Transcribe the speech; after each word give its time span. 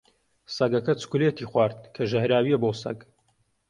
سەگەکە 0.55 0.93
چوکلێتی 1.01 1.49
خوارد، 1.51 1.79
کە 1.95 2.03
ژەهراوییە 2.11 2.57
بۆ 2.63 2.71
سەگ. 2.81 2.99